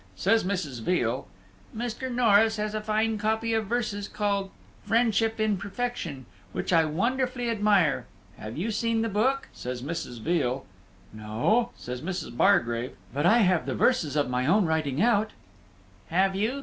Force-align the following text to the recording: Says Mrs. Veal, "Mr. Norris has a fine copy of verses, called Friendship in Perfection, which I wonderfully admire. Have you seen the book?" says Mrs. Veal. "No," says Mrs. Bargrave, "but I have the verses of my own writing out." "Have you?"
Says 0.15 0.43
Mrs. 0.43 0.81
Veal, 0.81 1.27
"Mr. 1.77 2.11
Norris 2.11 2.57
has 2.57 2.73
a 2.73 2.81
fine 2.81 3.19
copy 3.19 3.53
of 3.53 3.67
verses, 3.67 4.07
called 4.07 4.49
Friendship 4.83 5.39
in 5.39 5.57
Perfection, 5.57 6.25
which 6.53 6.73
I 6.73 6.85
wonderfully 6.85 7.51
admire. 7.51 8.07
Have 8.39 8.57
you 8.57 8.71
seen 8.71 9.03
the 9.03 9.09
book?" 9.09 9.47
says 9.53 9.83
Mrs. 9.83 10.19
Veal. 10.19 10.65
"No," 11.13 11.69
says 11.77 12.01
Mrs. 12.01 12.35
Bargrave, 12.35 12.93
"but 13.13 13.27
I 13.27 13.41
have 13.43 13.67
the 13.67 13.75
verses 13.75 14.15
of 14.15 14.27
my 14.27 14.47
own 14.47 14.65
writing 14.65 15.03
out." 15.03 15.33
"Have 16.09 16.35
you?" 16.35 16.59